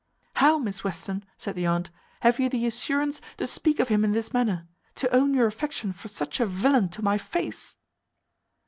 [0.37, 1.91] "How, Miss Western!" said the aunt,
[2.21, 5.93] "have you the assurance to speak of him in this manner; to own your affection
[5.93, 7.75] for such a villain to my face?"